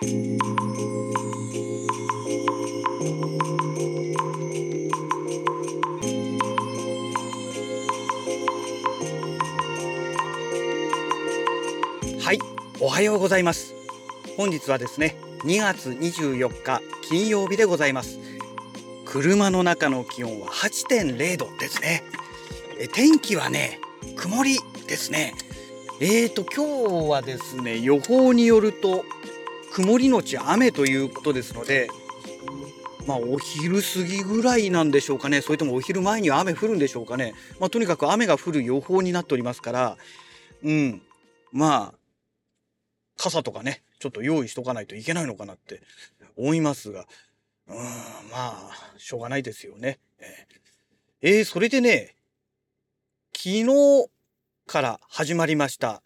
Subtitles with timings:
[0.00, 0.04] は
[12.32, 12.38] い、
[12.78, 13.74] おはようございます。
[14.36, 18.20] 本日はですね、2月24日金曜日でございます。
[19.04, 22.04] 車の中の気温は8.0度ですね。
[22.78, 23.80] え天気はね、
[24.14, 25.34] 曇りですね。
[26.00, 29.04] えーと、今日はですね、予報によると、
[29.72, 31.88] 曇りのち雨ということですので、
[33.06, 39.96] まあ、お昼過ぎぐらいなんでしょうかね、それともお昼前には雨降るんでしょうかね、まあ、とにかく雨が降る予報になっておりますから、
[40.62, 41.02] うん、
[41.52, 41.98] まあ、
[43.16, 45.80] 傘とかね、ちょっと用意しとかないといけないのかなって
[46.36, 47.06] 思いますが、
[47.66, 47.82] うん、ま
[48.32, 49.98] あ、しょうがないですよね。
[51.20, 52.14] えー、それでね、
[53.34, 54.08] 昨日
[54.66, 56.02] から始まりました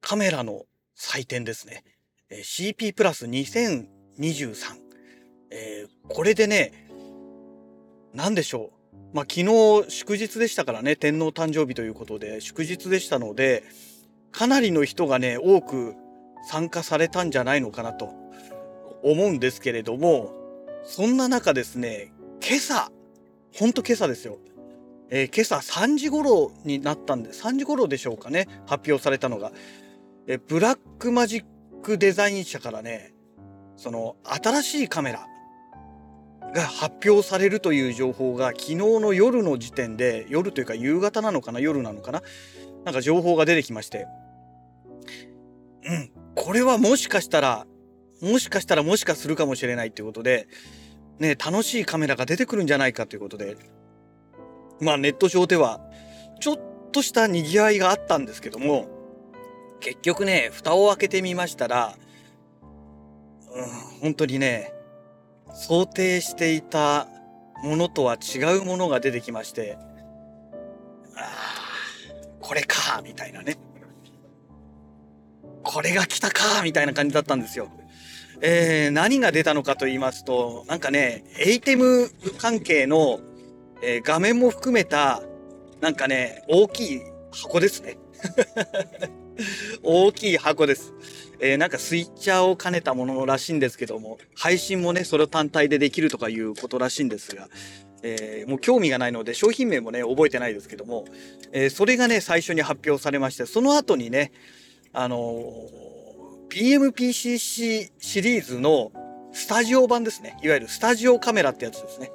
[0.00, 0.64] カメラの
[1.02, 1.82] 祭典ですね。
[2.30, 3.86] CP プラス2023。
[5.50, 6.90] えー、これでね、
[8.12, 8.96] 何でしょう。
[9.14, 13.64] まあ、昨日祝日でしたからね、天皇誕生日ということで、祝日でしたので、
[14.30, 15.94] かなりの人がね、多く
[16.46, 18.12] 参加されたんじゃないのかなと
[19.02, 20.34] 思うんですけれども、
[20.84, 22.12] そんな中ですね、
[22.46, 22.92] 今朝、
[23.54, 24.36] ほんと今朝ですよ。
[25.08, 29.50] えー、今朝3時頃になったんで、3時頃でしょうかね、発表されたのが。
[30.26, 31.44] え、ブラックマジッ
[31.82, 33.14] クデザイン社からね、
[33.76, 35.26] その新しいカメラ
[36.54, 42.22] が発表されるという情報が昨日の夜の時点で、夜というか夕方なのかな、夜なのかな、
[42.84, 44.06] なんか情報が出てきまして、
[45.84, 47.66] うん、これはもしかしたら、
[48.20, 50.48] もしかしたらもしかするかもしれないっていうことで、
[51.18, 53.56] ね、楽しいカメラが出てくるんじゃないかということで、
[54.80, 55.80] まあネット上では
[56.40, 56.58] ちょっ
[56.92, 58.99] とした賑わいがあったんですけども、
[59.80, 61.96] 結局ね、蓋を開けてみましたら、
[63.52, 64.72] うん、本当にね、
[65.52, 67.08] 想定していた
[67.62, 69.78] ものとは違うものが出てきまして、
[71.16, 71.26] ああ、
[72.40, 73.58] これか、みたいなね。
[75.62, 77.68] これが来たか、みたいな感じだったんですよ。
[78.42, 83.20] えー、何が出たのかと言いますと、なんかね、エイテム関係の
[83.82, 85.22] えー、画面も含めた、
[85.80, 87.02] なんかね、大きい
[87.32, 87.96] 箱ですね。
[89.82, 90.92] 大きい箱です。
[91.40, 97.48] えー、なんかスイッチャーを兼ねたものらしいんですけども、配信もね、それを単体でできるとかいうことらしいんですが、
[98.02, 101.04] えー、もう興味がないので商品名もね、覚えてないですけども、
[101.52, 104.32] えー、それがね、最初に発表されまして、その後にね、
[104.92, 108.92] あのー、BMPCC シリーズの
[109.32, 110.36] スタジオ版ですね。
[110.42, 112.10] いわゆるスタジオカメラってやつですね。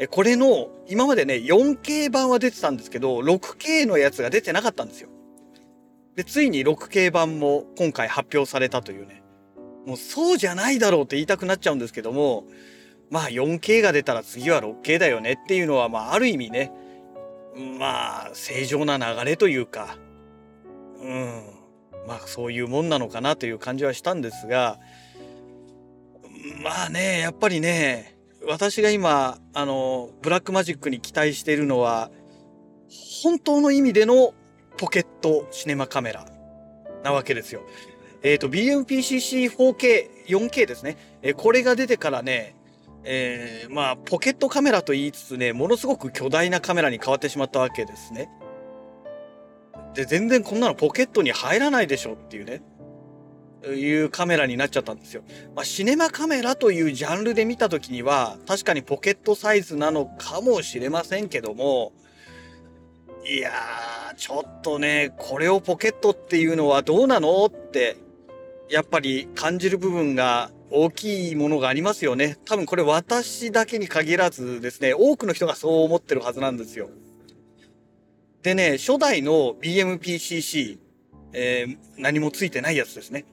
[0.00, 5.10] えこれの、今までね、4K 版は出てたんですけど、6K のやつが出てなかったんですよ。
[6.20, 9.22] で、ついに 6K 版も今回発表されたというね。
[9.86, 12.44] もうそうじゃないだろうって言いたくなっちゃうんですけども、
[13.08, 16.72] まあ 4K が出たら次は 6K だよねっていうのは、まあある意味ね、
[17.78, 19.96] まあ正常な流れというか、
[21.00, 21.42] うん、
[22.06, 24.78] まあそういうもんなのかなという感じはしたんですが、
[26.62, 32.10] まあね、やっぱりね、私が今、あの、ブラックマジックに期待しているのは、
[33.22, 34.34] 本当の意味での
[34.80, 36.24] ポケットシネマカメラ
[37.04, 37.60] なわけですよ。
[38.22, 40.96] えっ、ー、と、BMPCC4K、4K ですね。
[41.20, 42.54] えー、これが出てからね、
[43.04, 48.30] えー、まあ、ポケットカメラと言いつつね、ものすごく巨大なカメラに変わってしまったわけですね。
[49.92, 52.62] で、全然こんなのポケットに入らないでしょっていうね。
[53.66, 55.22] いうカメラになっちゃったんですよ。
[55.54, 61.92] まあ、シネマカメラというジャンルで見た時には、確かにポケットサイズなのかもしれませんけども、
[63.24, 67.96] いやー、ちょっとね、これをポケットっていうのはどうなのって、
[68.68, 72.38] やっぱり感じる部分が大きいものがありますよね。
[72.44, 76.88] 多分これ私だけに限らずですね、多くの人がそう思ってるはずなんですよ。
[78.42, 80.78] でね、初代の BMPCC、
[81.32, 83.26] えー、何もついてないやつですね。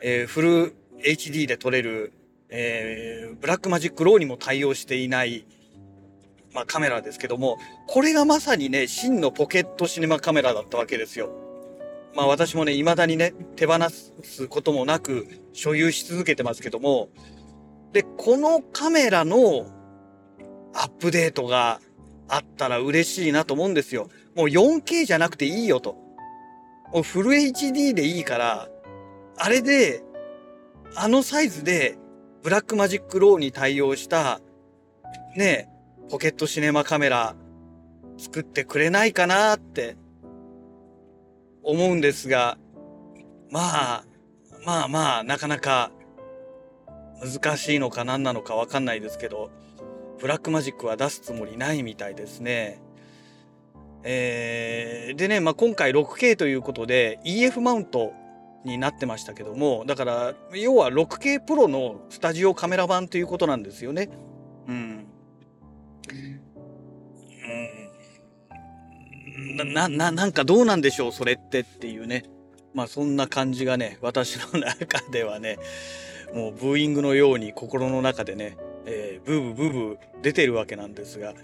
[0.00, 2.12] えー、フル HD で撮れる、
[2.50, 5.46] えー、 Blackmagic RAW にも対応していない、
[6.54, 7.58] まあ、カメラですけども、
[7.88, 11.30] これがまさにね、真のポケットシネマカメラだったわけですよ。
[12.14, 17.08] まあ私もね、未だにね、手放すこともなく所有し続けてますけども、
[17.92, 19.66] で、このカメラの
[20.74, 21.80] アップデートが
[22.28, 24.08] あったら嬉しいなと思うんですよ。
[24.36, 25.96] もう 4K じゃなくていいよと。
[26.92, 28.68] もうフル HD でいいから、
[29.36, 30.04] あれで、
[30.94, 31.98] あのサイズで、
[32.44, 34.40] Blackmagic RAW に対応した、
[35.36, 35.68] ね、
[36.10, 37.34] ポケットシネマカメラ
[38.18, 39.96] 作ってくれないかなって
[41.62, 42.58] 思うんですが、
[43.50, 44.04] まあ、
[44.64, 45.90] まあまあ、なかなか
[47.22, 49.50] 難しいのか何なのかわかんないですけど、
[50.20, 52.80] ブラックマジックは出すつもりないみたいですね。
[54.02, 58.12] えー、でね、まあ、今回 6K ということで EF マウント
[58.64, 64.10] になってましたけども、だから要は 6K プロのスタジオカメラ版ということなんですよね。
[69.44, 72.24] な、な、なんかどうなんでしょう、それってっていうね。
[72.72, 75.58] まあそんな感じがね、私の中ではね、
[76.34, 78.56] もうブーイングのように心の中でね、
[78.86, 81.40] えー、ブーブーブーブー出てるわけなんですが、ね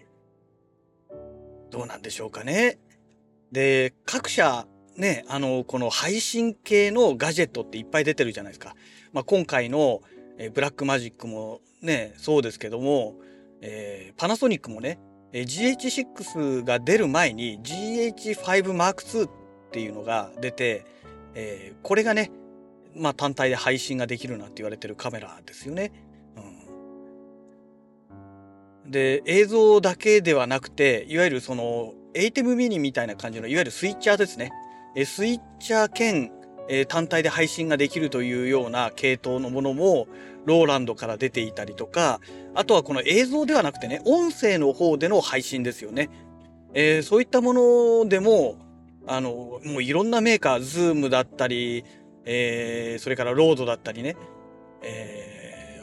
[0.00, 0.06] え、
[1.70, 2.78] どうなんでしょうかね。
[3.52, 8.74] で、各社、ね、あの、この配信系のガジェットっていっぱい出てるじゃないですか。
[9.12, 10.02] まあ、今回の、
[10.52, 13.14] ブラックマジックもね、そうですけども、
[13.66, 14.98] えー、パナソニックもね、
[15.32, 19.30] え GH6 が出る前に GH5M2 っ
[19.72, 20.84] ていうのが出て、
[21.34, 22.30] えー、これがね、
[22.94, 25.92] まあ、単体で配信ができるなんて言われてるカメラですよね。
[28.84, 34.52] うん、で映像だけではなくていわゆるその ATEM ミニみたいな感じのいわゆるスイッチャーですね。
[34.94, 36.30] えスイッチャー兼、
[36.68, 40.06] え、単体で配信ができるというような系統のものも
[40.46, 42.20] ローランドから出ていたりとか
[42.54, 46.10] あとはこの映像ではなくてね音声の方での配信ですよね。
[46.74, 48.56] えー、そういったものでも
[49.06, 51.84] あの、もういろんなメーカー、ズームだったり、
[52.24, 54.16] えー、それからロードだったりね、
[54.82, 55.80] え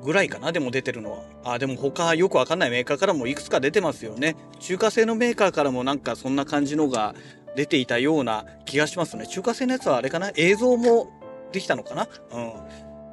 [0.00, 1.24] ー、ぐらいかな、でも出てるのは。
[1.44, 4.36] あ、でも他よくわかんないメーカーからもいくつか出てますよね。
[4.58, 7.14] 中華製のメーカーからもなんかそんな感じのが
[7.56, 9.26] 出ていたような気がしますね。
[9.26, 10.30] 中華製のやつはあれかな？
[10.36, 11.08] 映像も
[11.52, 12.08] できたのかな？
[12.32, 12.52] うん。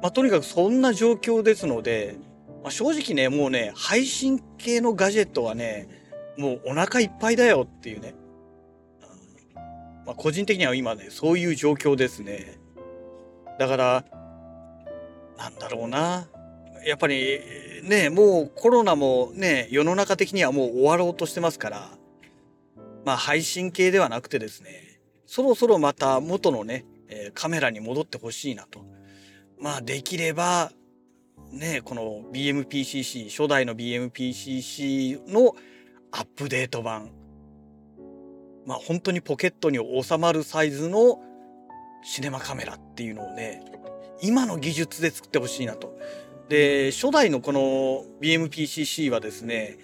[0.02, 2.16] まあ、とにかくそんな状況ですので、
[2.62, 5.88] まあ、正直ね、もうね、配信系のガジェットはね、
[6.38, 8.14] もうお腹いっぱいだよっていうね。
[10.06, 12.58] まあ、個人的には今ね、そういう状況ですね。
[13.58, 14.04] だから、
[15.36, 16.28] なんだろうな。
[16.86, 17.40] やっぱり
[17.82, 21.90] ね、もうコロナもね、世の中的にはもう終わろうとしてますから、
[23.04, 28.84] まあ配信系ではなくてですね、そろそろまた元のね、え、カメラに戻ってほしいなと。
[29.58, 30.72] まあできれば、
[31.52, 35.54] ね、この BMPCC、初代の BMPCC の
[36.12, 37.10] アップデート版、
[38.66, 41.20] まあ本当にポケットに収まるサイズの
[42.02, 43.62] シネマカメラっていうのをね、
[44.22, 45.96] 今の技術で作ってほしいなと。
[46.48, 49.78] で、初代のこの BMPCC はですね、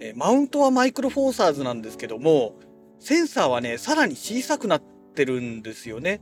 [0.00, 2.54] えマウントはマイクロフォーサーズなんですけども、
[2.98, 4.82] センサーはね、さらに小さくなっ
[5.14, 6.20] てるんですよね。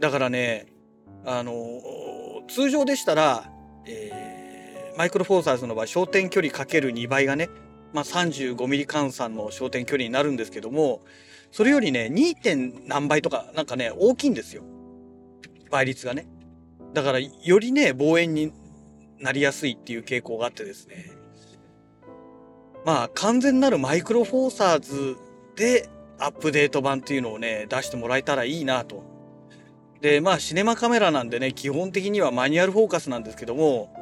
[0.00, 0.66] だからね、
[1.24, 1.80] あの、
[2.48, 3.50] 通常でしたら、
[3.86, 7.48] えー、マイクロフォーサーズの場合、焦点距離かける2倍がね、
[7.92, 11.02] まあ、35ミリ換算の焦点距離になるんですけども、
[11.50, 12.34] それよりね、2.
[12.34, 14.62] 点何倍とか、なんかね、大きいんですよ。
[15.70, 16.26] 倍率がね。
[16.92, 18.52] だから、よりね、望遠に
[19.18, 21.12] なりやすいっていう傾向があってですね。
[22.86, 25.16] まあ、完全なるマイクロフォーサーズ
[25.56, 25.88] で
[26.20, 29.02] アップデート版っていうのをね、出してもらえたらいいなと。
[30.00, 33.92] で、まあ、シネマカメラなんでね、基本的にはマニュアルフォーカスなんですけども、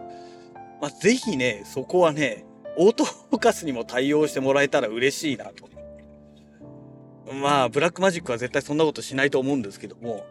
[0.82, 2.44] まあ、ぜひね、そこはね、
[2.76, 5.70] オートフォーカスにも対応してもらえたら嬉しいなと。
[7.32, 10.26] まあ、ブラックマジックは絶対そんなことしないと思うんですけども、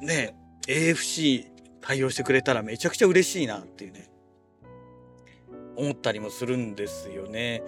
[0.00, 0.36] ね、
[0.68, 1.46] AFC
[1.80, 4.08] 対応してくれたらめちゃくちゃ嬉しいなっていうね、
[5.78, 7.62] 思ったりもするんですよね。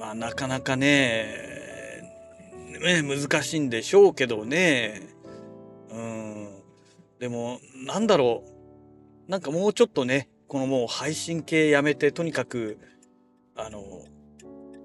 [0.00, 1.36] まあ、なかなかね、
[2.82, 5.02] ね、難しいんでしょうけどね。
[5.90, 6.48] うん。
[7.18, 8.42] でも、なんだろ
[9.26, 9.30] う。
[9.30, 12.78] なんかもうちょっとね、このもう配信系やめて、とにかく、
[13.54, 13.82] あの、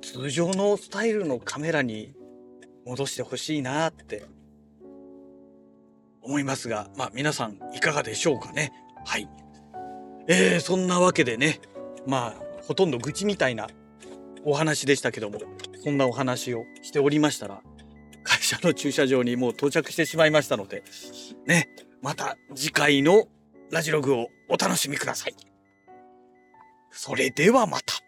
[0.02, 2.14] 通常のスタイルのカメラに
[2.86, 4.26] 戻してほしいなって
[6.22, 8.74] 思いますが、まあ皆さんいかがでしょうかね。
[9.06, 9.30] はい。
[10.28, 11.62] えー、そんなわけでね、
[12.08, 12.36] まあ
[12.68, 13.68] ほとんど愚痴みたいな
[14.44, 15.40] お話でしたけども、
[15.84, 17.62] そんなお話をしておりましたら、
[18.24, 20.84] 会社の駐車場にもう到着してしまいましたので、
[21.46, 21.70] ね、
[22.02, 23.26] また次回の
[23.72, 25.36] ラジログをお楽しみください。
[26.92, 28.03] それではまた。